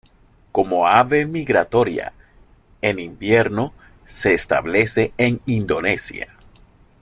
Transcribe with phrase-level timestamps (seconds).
[0.51, 2.13] Como ave migratoria,
[2.81, 3.71] en invierno
[4.03, 6.33] se establece en Indonesia.